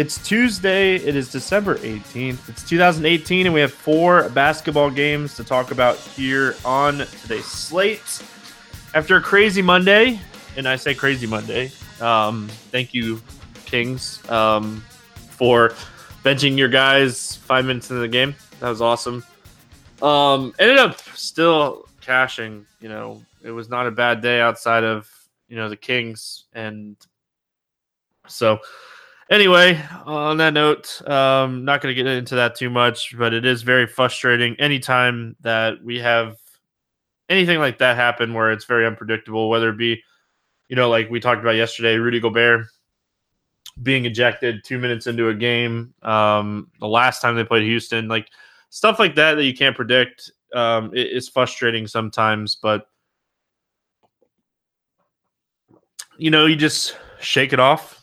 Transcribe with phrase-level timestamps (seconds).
[0.00, 2.48] It's Tuesday, it is December 18th.
[2.48, 8.22] It's 2018, and we have four basketball games to talk about here on today's slate.
[8.94, 10.18] After a crazy Monday,
[10.56, 11.70] and I say crazy Monday,
[12.00, 13.20] um, thank you,
[13.66, 14.82] Kings, um,
[15.16, 15.74] for
[16.24, 18.34] benching your guys five minutes into the game.
[18.60, 19.22] That was awesome.
[20.00, 25.10] Um, ended up still cashing, you know, it was not a bad day outside of
[25.46, 26.96] you know the Kings, and
[28.28, 28.60] so
[29.30, 33.44] anyway, on that note, um, not going to get into that too much, but it
[33.44, 36.36] is very frustrating anytime that we have
[37.28, 40.02] anything like that happen where it's very unpredictable, whether it be
[40.68, 42.66] you know like we talked about yesterday, Rudy Gobert
[43.82, 48.28] being ejected two minutes into a game, um, the last time they played Houston, like
[48.68, 50.30] stuff like that that you can't predict.
[50.54, 52.86] Um, it, it's frustrating sometimes, but
[56.18, 57.99] you know, you just shake it off,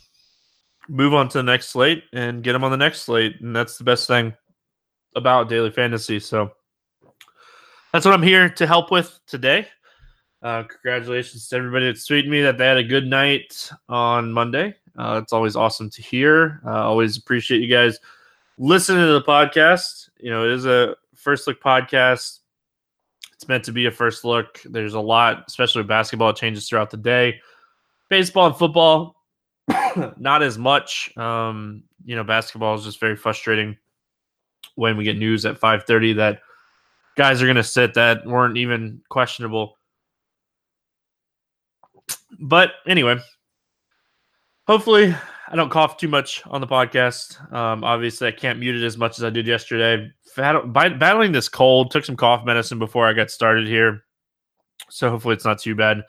[0.88, 3.41] move on to the next slate, and get them on the next slate.
[3.41, 4.33] And that's the best thing
[5.16, 6.19] about daily fantasy.
[6.19, 6.52] So
[7.91, 9.67] that's what I'm here to help with today.
[10.41, 14.75] Uh, congratulations to everybody that's tweeted me that they had a good night on Monday.
[14.97, 16.61] Uh, it's always awesome to hear.
[16.65, 17.97] Uh, always appreciate you guys
[18.58, 20.09] listening to the podcast.
[20.19, 22.39] You know, it is a first look podcast.
[23.33, 24.61] It's meant to be a first look.
[24.65, 27.39] There's a lot, especially basketball, changes throughout the day
[28.09, 29.15] baseball and football,
[30.17, 31.16] not as much.
[31.17, 33.78] Um, you know, basketball is just very frustrating
[34.76, 36.42] when we get news at 5:30 that
[37.16, 39.78] guys are going to sit that weren't even questionable.
[42.39, 43.17] But anyway,
[44.67, 45.16] hopefully
[45.49, 47.54] I don't cough too much on the podcast.
[47.54, 50.11] Um, obviously, I can't mute it as much as I did yesterday.
[50.36, 54.04] Battling this cold, took some cough medicine before I got started here.
[54.89, 56.04] So hopefully it's not too bad.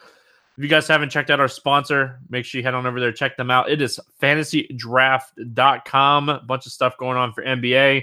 [0.58, 3.12] If you guys haven't checked out our sponsor, make sure you head on over there,
[3.12, 3.70] check them out.
[3.70, 6.28] It is fantasydraft.com.
[6.28, 8.02] A bunch of stuff going on for NBA.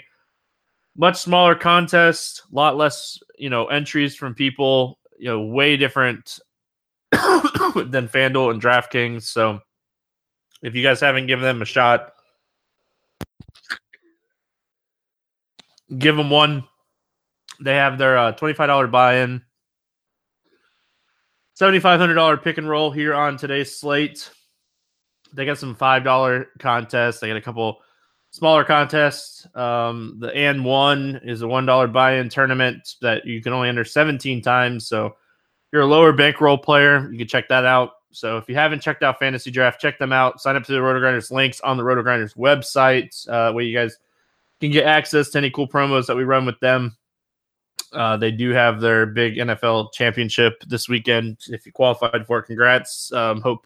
[0.96, 6.40] Much smaller contest, a lot less, you know, entries from people, you know, way different
[7.12, 9.24] than FanDuel and DraftKings.
[9.24, 9.60] So
[10.62, 12.14] if you guys haven't given them a shot,
[15.98, 16.64] give them one.
[17.60, 19.42] They have their uh, $25 buy in
[21.60, 24.30] $7,500 pick and roll here on today's slate.
[25.34, 27.20] They got some $5 contests.
[27.20, 27.80] They got a couple
[28.32, 29.48] smaller contests.
[29.56, 33.86] Um, the and one is a $1 buy in tournament that you can only enter
[33.86, 34.88] 17 times.
[34.88, 35.14] So if
[35.72, 37.92] you're a lower bankroll player, you can check that out.
[38.12, 40.42] So if you haven't checked out Fantasy Draft, check them out.
[40.42, 43.78] Sign up to the Roto Grinders links on the Roto Grinders website uh, where you
[43.78, 43.98] guys
[44.60, 46.96] can get access to any cool promos that we run with them.
[47.96, 51.38] Uh, they do have their big NFL championship this weekend.
[51.48, 53.12] If you qualified for it, congrats.
[53.14, 53.66] Um, hope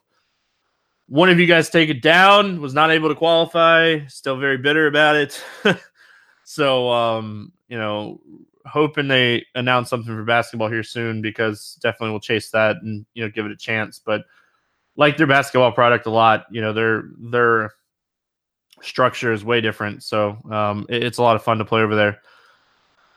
[1.10, 2.60] one of you guys take it down.
[2.60, 4.06] Was not able to qualify.
[4.06, 5.44] Still very bitter about it.
[6.44, 8.20] so, um, you know,
[8.64, 13.24] hoping they announce something for basketball here soon because definitely we'll chase that and you
[13.24, 13.98] know give it a chance.
[13.98, 14.22] But
[14.96, 16.46] like their basketball product a lot.
[16.50, 17.72] You know, their their
[18.82, 20.04] structure is way different.
[20.04, 22.20] So um, it, it's a lot of fun to play over there.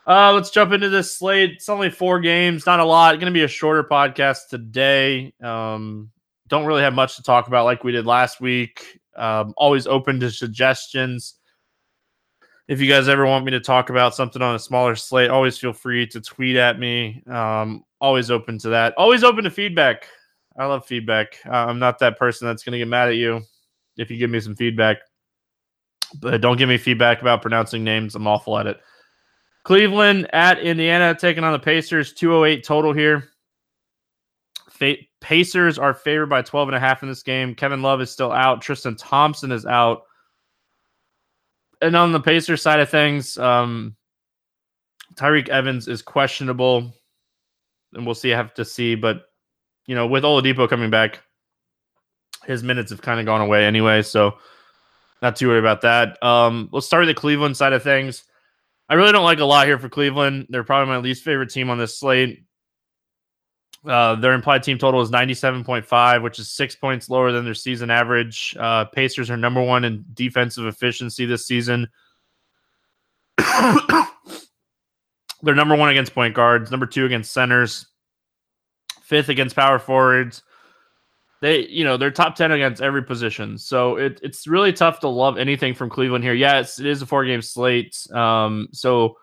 [0.06, 1.52] Uh, let's jump into this slate.
[1.52, 3.14] It's only four games, not a lot.
[3.14, 5.32] Going to be a shorter podcast today.
[5.42, 6.10] Um,
[6.48, 9.00] don't really have much to talk about like we did last week.
[9.16, 11.34] Um, always open to suggestions.
[12.68, 15.56] If you guys ever want me to talk about something on a smaller slate, always
[15.56, 17.22] feel free to tweet at me.
[17.26, 18.94] Um, always open to that.
[18.98, 20.08] Always open to feedback.
[20.56, 21.38] I love feedback.
[21.46, 23.42] Uh, I'm not that person that's going to get mad at you
[23.96, 24.98] if you give me some feedback.
[26.20, 28.14] But don't give me feedback about pronouncing names.
[28.14, 28.80] I'm awful at it.
[29.64, 32.12] Cleveland at Indiana taking on the Pacers.
[32.12, 33.30] 208 total here.
[35.20, 37.54] Pacers are favored by 12 and a half in this game.
[37.54, 38.60] Kevin Love is still out.
[38.60, 40.02] Tristan Thompson is out.
[41.80, 43.96] And on the Pacers side of things, um,
[45.14, 46.92] Tyreke Evans is questionable.
[47.94, 48.34] And we'll see.
[48.34, 48.96] I have to see.
[48.96, 49.22] But,
[49.86, 51.22] you know, with Oladipo coming back,
[52.44, 54.02] his minutes have kind of gone away anyway.
[54.02, 54.34] So
[55.22, 56.22] not too worried about that.
[56.22, 58.24] Um, let's start with the Cleveland side of things.
[58.88, 60.46] I really don't like a lot here for Cleveland.
[60.48, 62.44] They're probably my least favorite team on this slate.
[63.86, 67.90] Uh, their implied team total is 97.5, which is six points lower than their season
[67.90, 68.56] average.
[68.58, 71.88] Uh, Pacers are number one in defensive efficiency this season.
[75.42, 77.86] They're number one against point guards, number two against centers,
[79.02, 80.42] fifth against power forwards.
[81.44, 83.58] They, you know, they're top 10 against every position.
[83.58, 86.32] So it, it's really tough to love anything from Cleveland here.
[86.32, 87.94] Yeah, it is a four game slate.
[88.14, 89.18] Um, so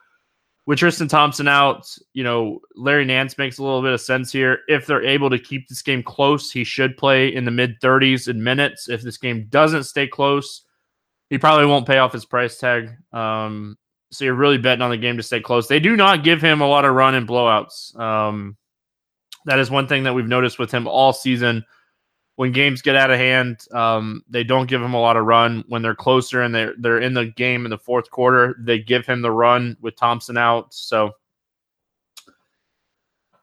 [0.67, 4.59] with Tristan Thompson out, you know, Larry Nance makes a little bit of sense here.
[4.67, 8.27] If they're able to keep this game close, he should play in the mid 30s
[8.27, 8.87] in minutes.
[8.87, 10.61] If this game doesn't stay close,
[11.31, 12.91] he probably won't pay off his price tag.
[13.11, 13.79] Um,
[14.11, 15.67] so you're really betting on the game to stay close.
[15.67, 17.99] They do not give him a lot of run and blowouts.
[17.99, 18.57] Um,
[19.45, 21.65] that is one thing that we've noticed with him all season.
[22.37, 25.63] When games get out of hand, um, they don't give him a lot of run.
[25.67, 29.05] When they're closer and they're they're in the game in the fourth quarter, they give
[29.05, 30.73] him the run with Thompson out.
[30.73, 31.11] So,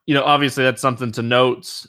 [0.07, 1.87] you know, obviously that's something to note.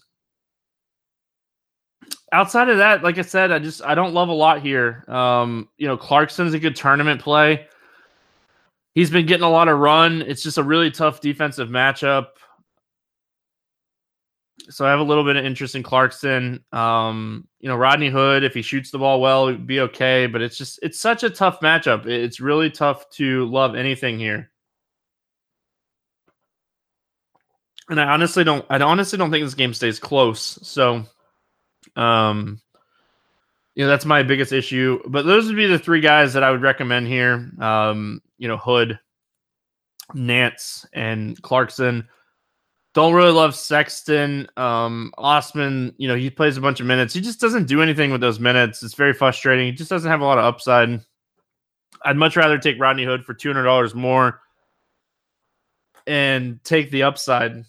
[2.32, 5.04] Outside of that, like I said, I just I don't love a lot here.
[5.08, 7.68] Um, you know, Clarkson's a good tournament play
[9.00, 10.22] he's been getting a lot of run.
[10.24, 12.28] It's just a really tough defensive matchup.
[14.70, 16.64] So I have a little bit of interest in Clarkson.
[16.72, 20.28] Um, you know, Rodney Hood, if he shoots the ball well, be okay.
[20.28, 22.06] But it's just it's such a tough matchup.
[22.06, 24.52] It's really tough to love anything here.
[27.90, 30.60] And I honestly don't I honestly don't think this game stays close.
[30.62, 31.04] So
[31.96, 32.62] um
[33.80, 35.00] you know, that's my biggest issue.
[35.08, 37.50] But those would be the three guys that I would recommend here.
[37.60, 39.00] Um, you know, Hood,
[40.14, 42.06] Nance, and Clarkson.
[42.96, 44.48] Don't really love Sexton.
[44.58, 47.14] Um, Osman, you know, he plays a bunch of minutes.
[47.14, 48.82] He just doesn't do anything with those minutes.
[48.82, 49.68] It's very frustrating.
[49.68, 51.00] He just doesn't have a lot of upside.
[52.04, 54.42] I'd much rather take Rodney Hood for two hundred dollars more
[56.08, 57.64] and take the upside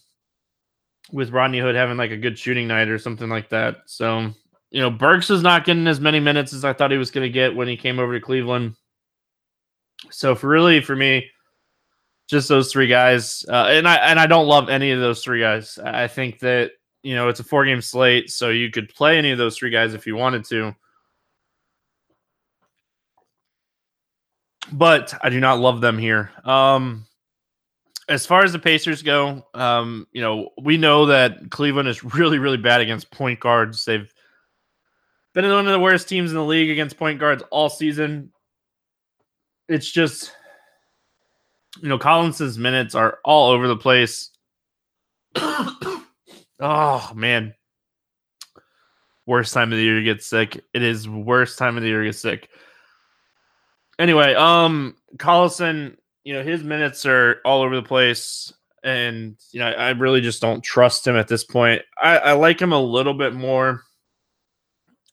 [1.12, 3.78] with Rodney Hood having like a good shooting night or something like that.
[3.86, 4.30] So,
[4.70, 7.26] you know, Burks is not getting as many minutes as I thought he was going
[7.26, 8.74] to get when he came over to Cleveland.
[10.10, 11.28] So for really for me,
[12.30, 15.40] just those three guys, uh, and I and I don't love any of those three
[15.40, 15.78] guys.
[15.78, 16.72] I think that
[17.02, 19.70] you know it's a four game slate, so you could play any of those three
[19.70, 20.74] guys if you wanted to.
[24.72, 26.30] But I do not love them here.
[26.44, 27.06] Um,
[28.08, 32.38] as far as the Pacers go, um, you know, we know that Cleveland is really,
[32.38, 33.84] really bad against point guards.
[33.84, 34.12] They've
[35.34, 38.32] been one of the worst teams in the league against point guards all season
[39.70, 40.34] it's just
[41.82, 44.30] you know Collison's minutes are all over the place.
[45.34, 47.54] oh man.
[49.26, 50.62] Worst time of the year to get sick.
[50.74, 52.48] It is worst time of the year to get sick.
[53.98, 58.52] Anyway, um Collison, you know, his minutes are all over the place.
[58.82, 61.82] And you know, I really just don't trust him at this point.
[62.00, 63.82] I, I like him a little bit more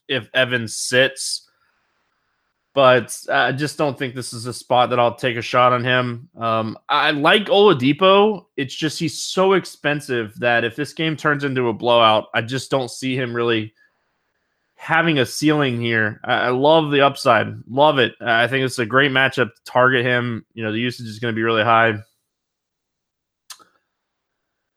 [0.07, 1.46] if Evan sits
[2.77, 5.83] but I just don't think this is a spot that I'll take a shot on
[5.83, 6.29] him.
[6.37, 8.45] Um, I like Oladipo.
[8.55, 12.69] It's just he's so expensive that if this game turns into a blowout, I just
[12.69, 13.73] don't see him really
[14.75, 16.21] having a ceiling here.
[16.23, 18.13] I, I love the upside, love it.
[18.21, 20.45] I think it's a great matchup to target him.
[20.53, 21.95] You know, the usage is going to be really high.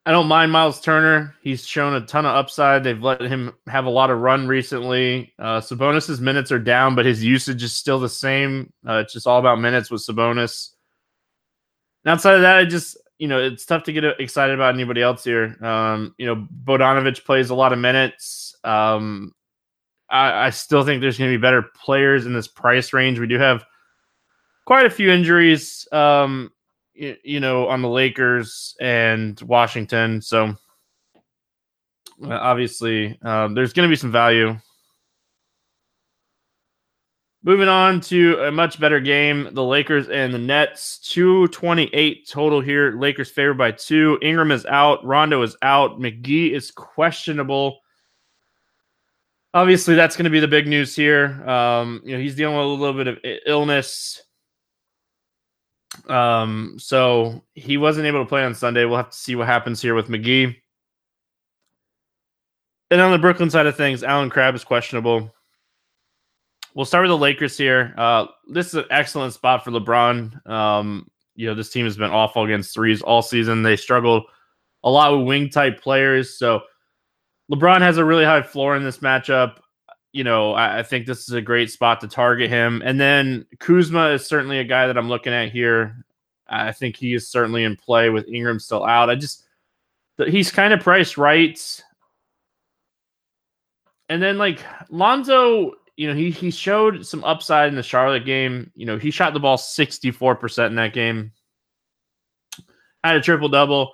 [0.05, 1.35] I don't mind Miles Turner.
[1.43, 2.83] He's shown a ton of upside.
[2.83, 5.31] They've let him have a lot of run recently.
[5.37, 8.73] Uh, Sabonis's minutes are down, but his usage is still the same.
[8.87, 10.69] Uh, it's just all about minutes with Sabonis.
[12.03, 15.03] And outside of that, I just you know it's tough to get excited about anybody
[15.03, 15.55] else here.
[15.63, 18.55] Um, you know, Bogdanovic plays a lot of minutes.
[18.63, 19.33] Um,
[20.09, 23.19] I, I still think there's going to be better players in this price range.
[23.19, 23.63] We do have
[24.65, 25.87] quite a few injuries.
[25.91, 26.51] Um,
[27.23, 30.21] you know, on the Lakers and Washington.
[30.21, 30.55] So
[32.23, 34.57] obviously, um, there's going to be some value.
[37.43, 40.99] Moving on to a much better game, the Lakers and the Nets.
[40.99, 42.91] 228 total here.
[42.91, 44.19] Lakers favored by two.
[44.21, 45.03] Ingram is out.
[45.03, 45.99] Rondo is out.
[45.99, 47.79] McGee is questionable.
[49.55, 51.43] Obviously, that's going to be the big news here.
[51.49, 53.17] Um, you know, he's dealing with a little bit of
[53.47, 54.21] illness.
[56.07, 58.85] Um, so he wasn't able to play on Sunday.
[58.85, 60.55] We'll have to see what happens here with McGee.
[62.89, 65.33] And on the Brooklyn side of things, Allen Crabbe is questionable.
[66.73, 67.93] We'll start with the Lakers here.
[67.97, 70.47] Uh, this is an excellent spot for LeBron.
[70.49, 73.63] Um, you know, this team has been awful against threes all season.
[73.63, 74.23] They struggled
[74.83, 76.37] a lot with wing type players.
[76.37, 76.61] So
[77.51, 79.57] LeBron has a really high floor in this matchup
[80.13, 82.81] you know, I, I, think this is a great spot to target him.
[82.83, 86.05] And then Kuzma is certainly a guy that I'm looking at here.
[86.47, 89.09] I think he is certainly in play with Ingram still out.
[89.09, 89.45] I just
[90.17, 91.83] he's kind of priced right.
[94.09, 98.69] And then like Lonzo, you know, he he showed some upside in the Charlotte game.
[98.75, 101.31] You know, he shot the ball 64% in that game.
[103.03, 103.93] Had a triple double.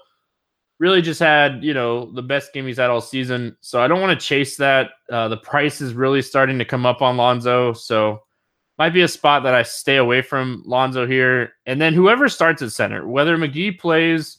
[0.79, 3.57] Really just had, you know, the best game he's had all season.
[3.61, 4.91] So I don't want to chase that.
[5.11, 7.73] Uh, the price is really starting to come up on Lonzo.
[7.73, 8.21] So
[8.77, 11.53] might be a spot that I stay away from Lonzo here.
[11.65, 14.37] And then whoever starts at center, whether McGee plays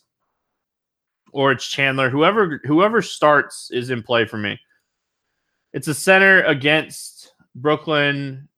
[1.32, 4.58] or it's Chandler, whoever whoever starts is in play for me.
[5.72, 8.48] It's a center against Brooklyn.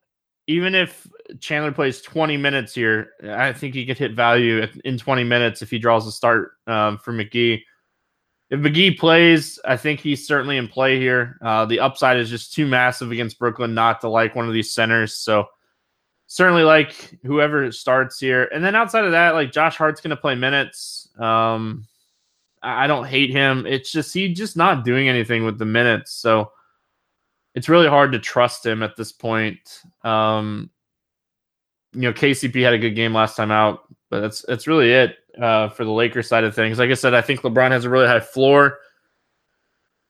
[0.46, 1.06] Even if
[1.40, 5.70] Chandler plays 20 minutes here, I think he could hit value in 20 minutes if
[5.70, 7.62] he draws a start um, for McGee.
[8.50, 11.38] If McGee plays, I think he's certainly in play here.
[11.40, 14.72] Uh, the upside is just too massive against Brooklyn not to like one of these
[14.72, 15.14] centers.
[15.14, 15.46] So
[16.26, 18.48] certainly like whoever starts here.
[18.52, 21.08] And then outside of that, like Josh Hart's going to play minutes.
[21.18, 21.86] Um,
[22.62, 23.66] I don't hate him.
[23.66, 26.12] It's just he's just not doing anything with the minutes.
[26.12, 26.50] So
[27.54, 29.82] it's really hard to trust him at this point.
[30.02, 30.70] Um,
[31.94, 35.16] you know, KCP had a good game last time out, but that's that's really it
[35.40, 36.78] uh, for the Lakers side of things.
[36.78, 38.78] Like I said, I think LeBron has a really high floor.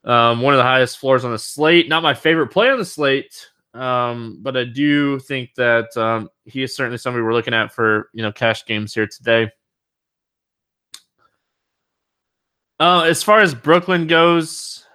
[0.02, 1.88] Um, one of the highest floors on the slate.
[1.88, 6.62] Not my favorite play on the slate, um, but I do think that um, he
[6.62, 9.50] is certainly somebody we're looking at for you know cash games here today.
[12.80, 14.87] Uh, as far as Brooklyn goes,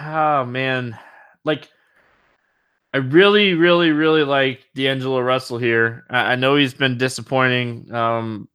[0.00, 0.98] oh man,
[1.44, 1.70] like
[2.96, 6.06] I really, really, really like D'Angelo Russell here.
[6.08, 7.92] I, I know he's been disappointing.
[7.92, 8.48] Um,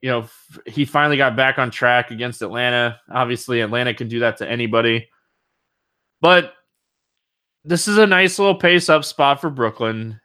[0.00, 2.98] you know, f- he finally got back on track against Atlanta.
[3.10, 5.10] Obviously, Atlanta can do that to anybody,
[6.22, 6.54] but
[7.62, 10.18] this is a nice little pace up spot for Brooklyn.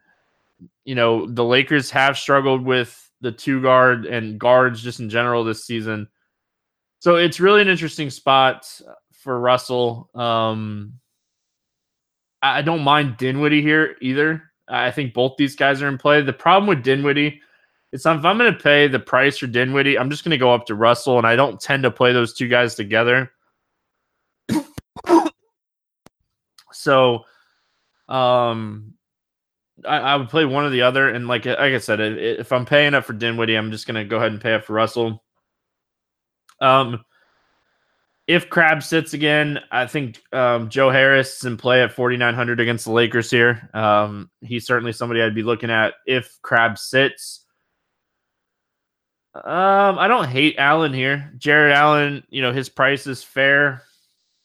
[0.86, 5.44] You know, the Lakers have struggled with the two guard and guards just in general
[5.44, 6.08] this season.
[7.00, 8.66] So it's really an interesting spot
[9.12, 10.10] for Russell.
[10.16, 10.94] Um,
[12.42, 14.44] I don't mind Dinwiddie here either.
[14.68, 16.22] I think both these guys are in play.
[16.22, 17.42] The problem with Dinwiddie
[17.92, 20.54] is if I'm going to pay the price for Dinwiddie, I'm just going to go
[20.54, 23.32] up to Russell, and I don't tend to play those two guys together.
[26.72, 27.26] so,
[28.08, 28.94] um,
[29.86, 32.66] I, I, would play one or the other, and like like I said, if I'm
[32.66, 35.24] paying up for Dinwiddie, I'm just going to go ahead and pay up for Russell.
[36.62, 37.04] Um,
[38.30, 42.86] if Crabbe sits again, I think um, Joe Harris is in play at 4,900 against
[42.86, 43.68] the Lakers here.
[43.74, 47.44] Um, he's certainly somebody I'd be looking at if Crabbe sits.
[49.34, 51.34] Um, I don't hate Allen here.
[51.40, 53.82] Jarrett Allen, you know, his price is fair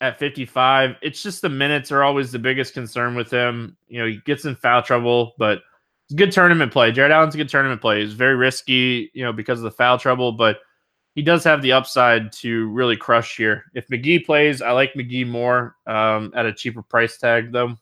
[0.01, 0.97] at 55.
[1.03, 3.77] It's just the minutes are always the biggest concern with him.
[3.87, 5.61] You know, he gets in foul trouble, but
[6.07, 6.91] it's good tournament play.
[6.91, 8.01] Jarrett Allen's a good tournament play.
[8.01, 10.61] He's very risky, you know, because of the foul trouble, but–
[11.15, 13.65] he does have the upside to really crush here.
[13.75, 17.77] If McGee plays, I like McGee more um, at a cheaper price tag, though.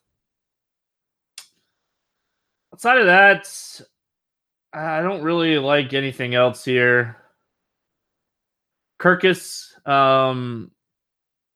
[2.75, 3.81] Outside of that,
[4.73, 7.17] I don't really like anything else here.
[9.01, 10.71] Kurucs, um,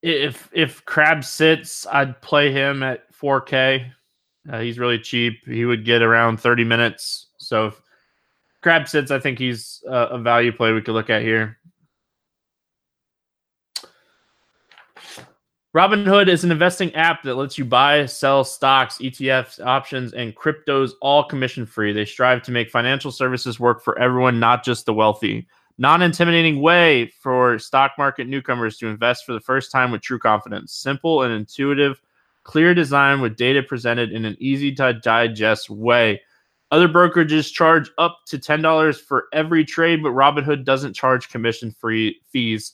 [0.03, 3.93] if if Crabbe sits, I'd play him at 4K.
[4.51, 5.45] Uh, he's really cheap.
[5.47, 7.29] He would get around 30 minutes.
[7.39, 7.83] So if
[8.63, 11.59] Crabbe sits, I think he's a value play we could look at here.
[15.77, 20.93] Robinhood is an investing app that lets you buy, sell stocks, ETFs, options, and cryptos
[21.03, 21.93] all commission free.
[21.93, 25.47] They strive to make financial services work for everyone, not just the wealthy.
[25.77, 30.19] Non intimidating way for stock market newcomers to invest for the first time with true
[30.19, 30.73] confidence.
[30.73, 32.01] Simple and intuitive,
[32.43, 36.23] clear design with data presented in an easy to digest way.
[36.71, 42.19] Other brokerages charge up to $10 for every trade, but Robinhood doesn't charge commission free
[42.33, 42.73] fees.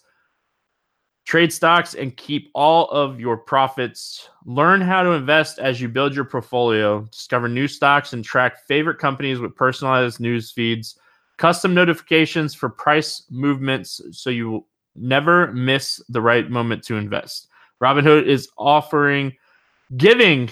[1.24, 4.28] Trade stocks and keep all of your profits.
[4.44, 7.02] Learn how to invest as you build your portfolio.
[7.12, 10.98] Discover new stocks and track favorite companies with personalized news feeds,
[11.38, 17.48] custom notifications for price movements so you never miss the right moment to invest.
[17.82, 19.32] Robinhood is offering,
[19.96, 20.50] giving,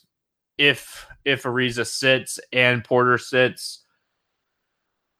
[0.57, 3.83] if if ariza sits and porter sits.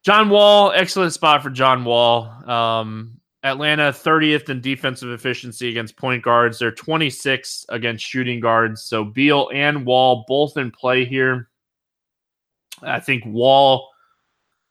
[0.04, 2.26] John wall excellent spot for john wall.
[2.50, 6.58] Um, Atlanta 30th in defensive efficiency against point guards.
[6.58, 8.84] They're 26th against shooting guards.
[8.84, 11.50] So Beal and Wall both in play here.
[12.82, 13.88] I think Wall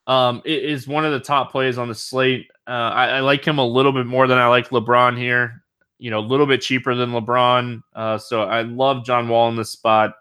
[0.08, 2.50] um, is one of the top plays on the slate.
[2.66, 5.62] Uh, I, I, like him a little bit more than I like LeBron here.
[5.98, 7.80] You know, a little bit cheaper than LeBron.
[7.94, 10.14] Uh, so I love John Wall in this spot.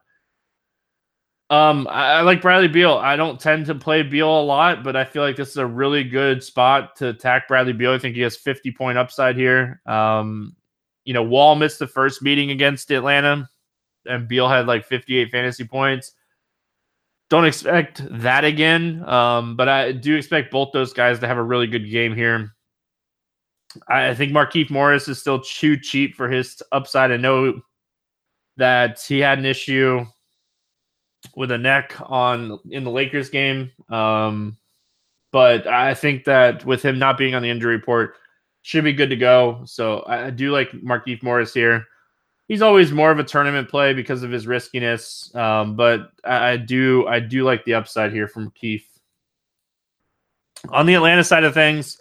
[1.54, 2.94] Um, I, I, like Bradley Beal.
[2.94, 5.66] I don't tend to play Beal a lot, but I feel like this is a
[5.68, 7.92] really good spot to attack Bradley Beal.
[7.92, 9.80] I think he has 50 point upside here.
[9.86, 10.56] Um,
[11.06, 13.48] you know, Wall missed the first meeting against Atlanta,
[14.08, 16.14] and Beal had like 58 fantasy points.
[17.30, 21.44] Don't expect that again, um, but I do expect both those guys to have a
[21.44, 22.56] really good game here.
[23.88, 27.12] I think Markieff Morris is still too cheap for his upside.
[27.12, 27.62] I know
[28.58, 30.04] that he had an issue
[31.36, 33.72] with a neck on in the Lakers game.
[33.90, 34.58] Um,
[35.32, 38.16] but I think that with him not being on the injury report,
[38.62, 39.62] should be good to go.
[39.66, 41.86] So I, do like Markieff Morris here.
[42.48, 46.58] He's always more of a tournament play because of his riskiness, um, but I, I,
[46.58, 48.88] do I do like the upside here from Keith.
[50.70, 52.00] On the Atlanta side of things,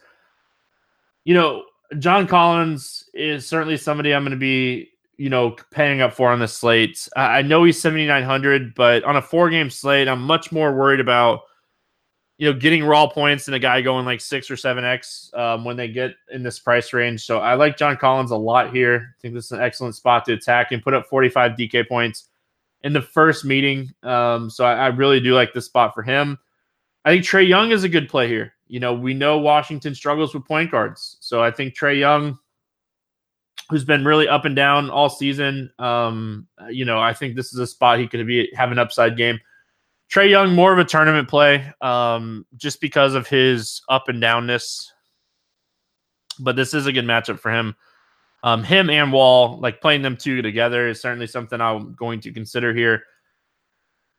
[1.24, 1.64] you know,
[1.98, 6.38] John Collins is certainly somebody I'm going to be you know, paying up for on
[6.38, 7.08] the slate.
[7.16, 11.42] I know he's 7,900, but on a four game slate, I'm much more worried about,
[12.38, 15.64] you know, getting raw points than a guy going like six or seven X um,
[15.64, 17.24] when they get in this price range.
[17.24, 19.14] So I like John Collins a lot here.
[19.16, 22.28] I think this is an excellent spot to attack and put up 45 DK points
[22.82, 23.92] in the first meeting.
[24.02, 26.38] Um, so I, I really do like this spot for him.
[27.04, 28.54] I think Trae Young is a good play here.
[28.68, 31.16] You know, we know Washington struggles with point guards.
[31.20, 32.38] So I think Trae Young
[33.72, 35.72] who's been really up and down all season.
[35.78, 39.16] Um, you know, I think this is a spot he could be have an upside
[39.16, 39.40] game.
[40.12, 44.88] Trae Young, more of a tournament play, um, just because of his up and downness.
[46.38, 47.74] But this is a good matchup for him.
[48.42, 52.32] Um, him and Wall, like playing them two together, is certainly something I'm going to
[52.32, 53.04] consider here.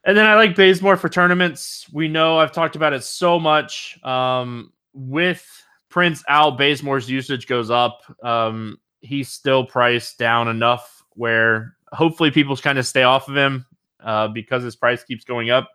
[0.04, 1.86] And then I like Bazemore for tournaments.
[1.94, 4.04] We know I've talked about it so much.
[4.04, 5.46] Um, with
[5.90, 8.02] Prince out, Bazemore's usage goes up.
[8.24, 13.66] Um, he's still priced down enough where hopefully people kind of stay off of him
[14.04, 15.70] uh, because his price keeps going up.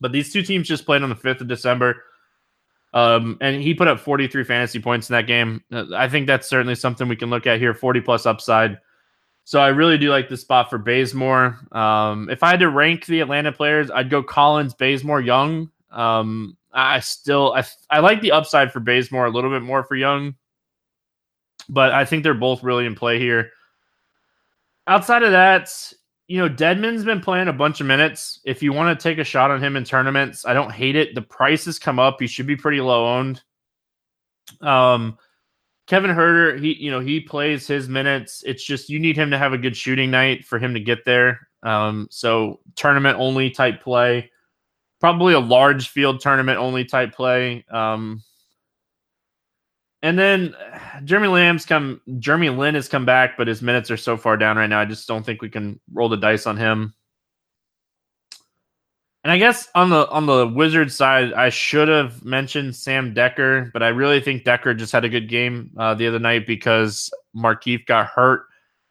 [0.00, 2.02] But these two teams just played on the 5th of December.
[2.94, 5.62] Um, and he put up 43 fantasy points in that game.
[5.70, 8.78] Uh, I think that's certainly something we can look at here 40 plus upside.
[9.44, 11.58] So I really do like the spot for Bazemore.
[11.72, 15.70] Um, if I had to rank the Atlanta players, I'd go Collins, Bazemore, Young.
[15.90, 19.96] Um, I still I, I like the upside for Bazemore a little bit more for
[19.96, 20.34] Young
[21.68, 23.50] but I think they're both really in play here.
[24.86, 25.70] Outside of that,
[26.28, 28.40] you know, Dedmon's been playing a bunch of minutes.
[28.44, 31.14] If you want to take a shot on him in tournaments, I don't hate it.
[31.14, 32.20] The price has come up.
[32.20, 33.42] He should be pretty low owned.
[34.60, 35.18] Um,
[35.86, 38.42] Kevin Huerter, he you know he plays his minutes.
[38.46, 41.04] It's just you need him to have a good shooting night for him to get
[41.04, 41.48] there.
[41.62, 44.30] Um, so tournament only type play,
[45.00, 47.64] probably a large field tournament only type play.
[47.70, 48.22] Um,
[50.02, 50.54] and then
[51.04, 54.56] Jeremy Lamb's come Jeremy Lin has come back, but his minutes are so far down
[54.56, 54.80] right now.
[54.80, 56.94] I just don't think we can roll the dice on him.
[59.24, 63.72] And I guess on the on the Wizards side, I should have mentioned Sam Dekker,
[63.72, 67.10] but I really think Dekker just had a good game uh, the other night because
[67.36, 68.44] Markieff got hurt.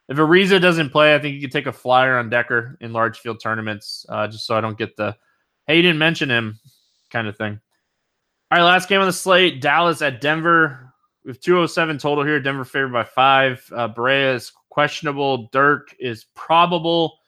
[0.08, 3.18] If Ariza doesn't play, I think you could take a flyer on Dekker in large
[3.18, 5.16] field tournaments, uh, just so I don't get the
[5.66, 6.58] hey, you didn't mention him
[7.10, 7.58] kind of thing.
[8.50, 10.87] All right, last game on the slate: Dallas at Denver.
[11.26, 12.40] Have 207 total here.
[12.40, 13.62] Denver favored by five.
[13.74, 15.48] Uh, Barea is questionable.
[15.52, 17.18] Dirk is probable.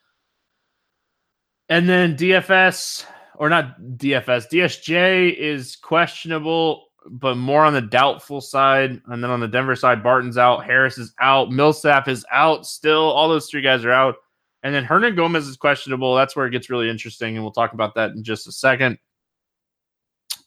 [1.69, 3.05] And then DFS,
[3.37, 6.87] or not DFS, DSJ is questionable.
[7.09, 9.01] but more on the doubtful side.
[9.07, 13.03] And then on the Denver side, Barton's out, Harris is out, Millsap is out still.
[13.03, 14.17] All those three guys are out.
[14.63, 16.15] And then Hernangomez is questionable.
[16.15, 17.35] That's where it gets really interesting.
[17.35, 18.99] And we'll talk about that in just a second.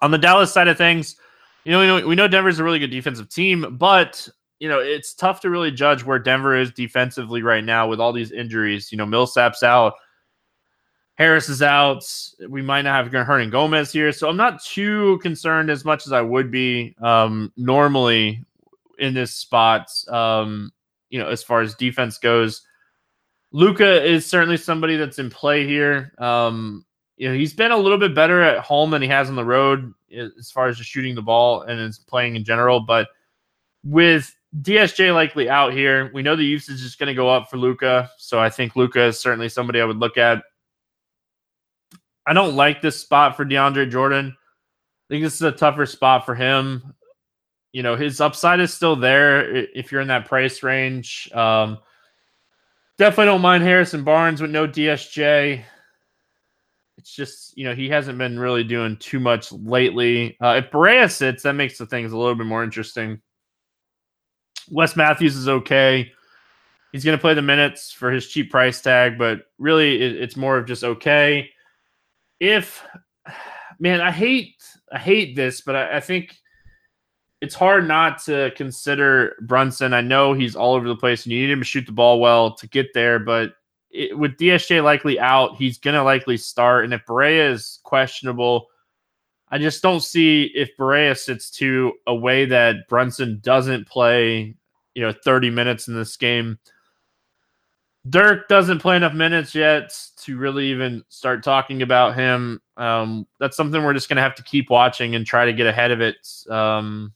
[0.02, 1.16] On the Dallas side of things,
[1.66, 4.28] you know, we know, we know Denver's a really good defensive team, but
[4.60, 8.14] you know, it's tough to really judge where Denver is defensively right now with all
[8.14, 8.92] these injuries.
[8.92, 9.94] You know, Millsap's out,
[11.16, 12.04] Harris is out.
[12.48, 16.22] We might not have Hernangomez here, so I'm not too concerned as much as I
[16.22, 18.44] would be um, normally
[19.00, 19.92] in this spot.
[20.08, 20.72] Um,
[21.10, 22.62] you know, as far as defense goes,
[23.52, 26.14] Luka is certainly somebody that's in play here.
[26.18, 26.86] Um,
[27.18, 29.46] you know, he's been a little bit better at home than he has on the
[29.46, 32.80] road as far as just shooting the ball and his playing in general.
[32.80, 33.08] But
[33.84, 37.58] with DSJ likely out here, we know the usage is going to go up for
[37.58, 38.10] Luka.
[38.18, 40.44] So I think Luka is certainly somebody I would look at.
[42.26, 44.36] I don't like this spot for DeAndre Jordan.
[44.36, 46.94] I think this is a tougher spot for him.
[47.74, 51.30] You know, his upside is still there if you're in that price range.
[51.34, 51.80] Um,
[52.98, 55.64] definitely don't mind Harrison Barnes with no DSJ
[57.04, 60.38] it's just you know he hasn't been really doing too much lately.
[60.42, 63.22] Uh, if Barea sits, that makes the things a little bit more interesting.
[64.72, 66.14] Wes Matthews is okay.
[66.94, 70.38] He's going to play the minutes for his cheap price tag, but really it, it's
[70.38, 71.50] more of just okay.
[72.40, 72.82] If
[73.80, 74.56] man, I hate
[74.90, 76.34] I hate this, but I, I think
[77.42, 79.94] it's hard not to consider Brunson.
[79.94, 82.22] I know he's all over the place, and you need him to shoot the ball
[82.22, 83.56] well to get there, but
[83.94, 86.84] it, with DSJ likely out, he's going to likely start.
[86.84, 88.68] And if Barea is questionable,
[89.50, 94.56] I just don't see if Barea sits to a way that Brunson doesn't play,
[94.96, 96.58] you know, 30 minutes in this game.
[98.10, 102.62] Dirk doesn't play enough minutes yet to really even start talking about him.
[102.76, 105.68] Um, that's something we're just going to have to keep watching and try to get
[105.68, 106.28] ahead of it.
[106.50, 107.14] Um,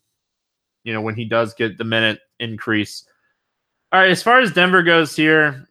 [0.83, 3.03] you know, when he does get the minute increase.
[3.91, 5.66] All right, as far as Denver goes here,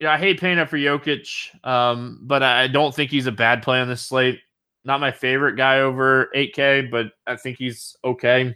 [0.00, 1.28] yeah, I hate paying up for Jokic,
[1.64, 4.40] um, but I don't think he's a bad play on this slate.
[4.84, 8.54] Not my favorite guy over 8K, but I think he's okay.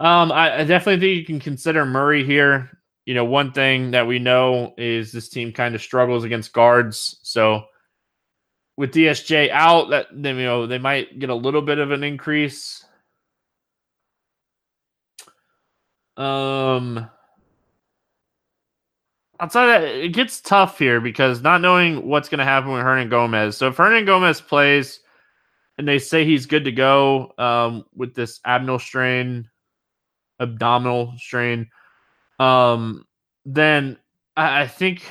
[0.00, 2.70] Um, I, I definitely think you can consider Murray here.
[3.06, 7.18] You know, one thing that we know is this team kind of struggles against guards.
[7.22, 7.64] So
[8.76, 12.84] with DSJ out, that you know they might get a little bit of an increase.
[16.16, 17.08] Um,
[19.42, 23.54] outside that, it gets tough here because not knowing what's going to happen with Hernangomez.
[23.54, 25.00] So if Hernangomez plays
[25.76, 29.50] and they say he's good to go um, with this abdominal strain,
[30.38, 31.68] abdominal strain,
[32.38, 33.04] um,
[33.44, 33.98] then
[34.36, 35.02] I, I think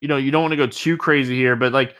[0.00, 1.94] you know you don't want to go too crazy here, but like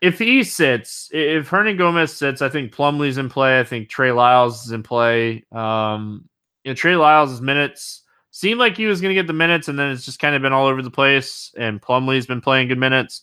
[0.00, 3.60] if he sits, if Hernangomez sits, I think Plumlee's in play.
[3.60, 5.44] I think Trey Lyles is in play.
[5.52, 6.28] Um,
[6.64, 8.02] you know, Trey Lyles' minutes
[8.38, 10.42] seemed like he was going to get the minutes, and then it's just kind of
[10.42, 11.52] been all over the place.
[11.56, 13.22] And Plumlee's been playing good minutes,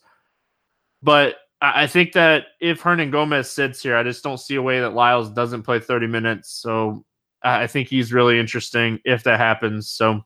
[1.02, 4.94] but I think that if Hernangomez sits here, I just don't see a way that
[4.94, 6.50] Lyles doesn't play 30 minutes.
[6.52, 7.06] So
[7.42, 9.90] I think he's really interesting if that happens.
[9.90, 10.26] So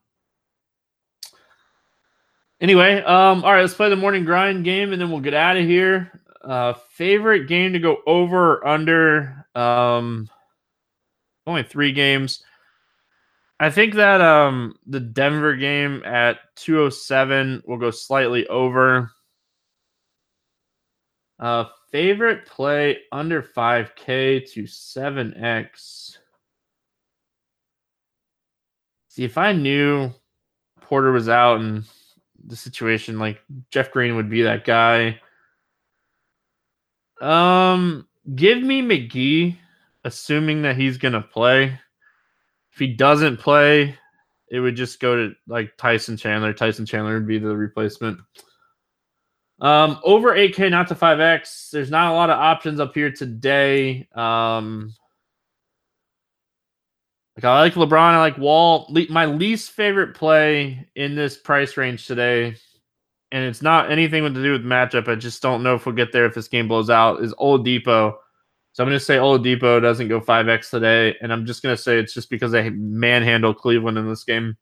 [2.60, 5.56] anyway, um, all right, let's play the morning grind game and then we'll get out
[5.56, 6.20] of here.
[6.44, 9.46] Uh, favorite game to go over or under?
[9.54, 10.28] Um,
[11.46, 12.44] only three games.
[13.60, 19.12] I think that um the Denver game at 207 will go slightly over.
[21.40, 26.18] Uh favorite play under 5k to 7x.
[29.10, 30.12] See if I knew
[30.82, 31.84] Porter was out and
[32.46, 33.40] the situation like
[33.72, 35.20] Jeff Green would be that guy.
[37.22, 39.58] Um give me McGee
[40.06, 41.80] assuming that he's going to play.
[42.80, 43.98] If he doesn't play,
[44.50, 46.54] it would just go to like Tyson Chandler.
[46.54, 48.22] Tyson Chandler would be the replacement.
[49.60, 51.72] Um, over 8K, not to 5X.
[51.72, 54.08] There's not a lot of options up here today.
[54.16, 54.94] Um,
[57.36, 58.86] like I like LeBron, I like Wall.
[58.88, 62.56] Le- my least favorite play in this price range today,
[63.34, 65.10] and it's not anything to do with matchup.
[65.10, 67.22] I just don't know if we'll get there if this game blows out.
[67.22, 68.16] Is Oladipo
[68.80, 71.82] so I'm going to say Oladipo doesn't go 5x today, and I'm just going to
[71.82, 74.56] say it's just because they manhandle Cleveland in this game.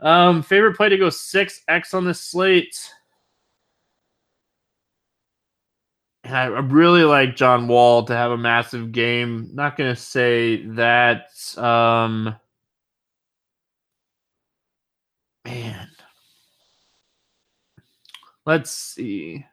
[0.00, 2.78] Um, favorite play to go 6x on this slate.
[6.24, 9.48] I really like John Wall to have a massive game.
[9.54, 11.28] Not going to say that.
[11.56, 12.36] Um,
[15.46, 15.88] man,
[18.44, 19.46] let's see.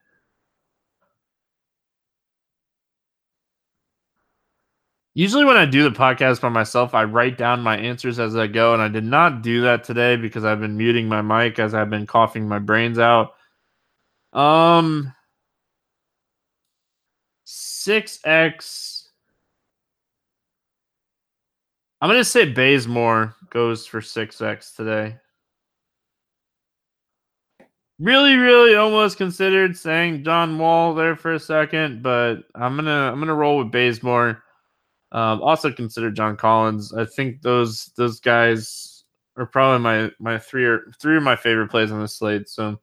[5.17, 8.47] Usually, when I do the podcast by myself, I write down my answers as I
[8.47, 11.73] go, and I did not do that today because I've been muting my mic as
[11.73, 13.33] I've been coughing my brains out.
[14.33, 15.13] Um,
[17.45, 19.09] six X.
[22.01, 25.15] I'm gonna say Bazemore goes for six X today.
[27.99, 33.19] Really, really almost considered saying John Wall there for a second, but I'm gonna I'm
[33.19, 34.43] gonna roll with Bazemore.
[35.15, 36.93] Um, also consider John Collins.
[36.93, 39.05] I think those those guys
[39.37, 42.49] are probably my my three or three of my favorite plays on the slate.
[42.49, 42.77] So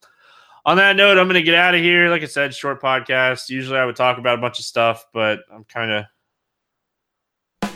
[0.64, 2.08] on that note, I'm gonna get out of here.
[2.08, 3.50] Like I said, short podcast.
[3.50, 6.06] Usually I would talk about a bunch of stuff, but I'm kind of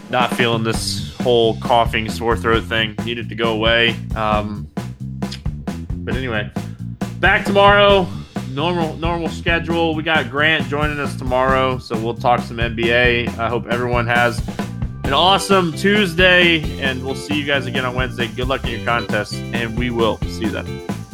[0.09, 2.95] not feeling this whole coughing sore throat thing.
[3.05, 3.95] Needed to go away.
[4.15, 4.71] Um,
[5.97, 6.51] but anyway,
[7.21, 8.09] back tomorrow
[8.57, 9.95] normal normal schedule.
[9.95, 13.39] We got Grant joining us tomorrow, so we'll talk some NBA.
[13.39, 14.43] I hope everyone has
[15.05, 18.27] an awesome Tuesday, and we'll see you guys again on Wednesday.
[18.29, 21.06] Good luck in your contest, and we will see you then.